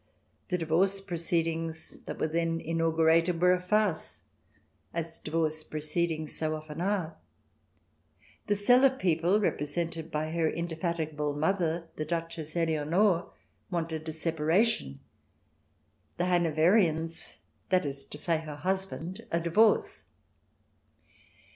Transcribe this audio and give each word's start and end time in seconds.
The 0.47 0.57
divorce 0.57 0.99
proceedings 0.99 1.99
that 2.07 2.17
were 2.19 2.27
then 2.27 2.59
inaugurated 2.59 3.39
were 3.39 3.53
a 3.53 3.59
farce, 3.61 4.23
as 4.95 5.19
divorce 5.19 5.63
proceedings 5.63 6.35
so 6.35 6.55
often 6.55 6.81
are. 6.81 7.17
The 8.47 8.55
Celle 8.55 8.89
people, 8.97 9.37
repre 9.39 9.61
sented 9.61 10.09
by 10.09 10.31
her 10.31 10.49
indefatigable 10.49 11.35
mother, 11.35 11.87
the 11.97 12.05
Duchess 12.05 12.55
Eleonore, 12.55 13.31
wanted 13.69 14.09
a 14.09 14.13
separation; 14.13 15.01
the 16.17 16.25
Hanoverians, 16.25 17.37
that 17.69 17.85
is 17.85 18.03
to 18.05 18.17
say 18.17 18.39
her 18.39 18.55
husband, 18.55 19.27
a 19.29 19.39
divorce. 19.39 20.05